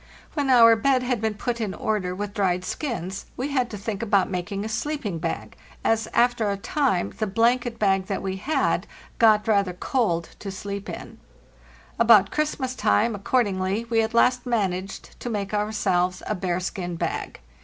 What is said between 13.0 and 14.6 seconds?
accord ingly, we at last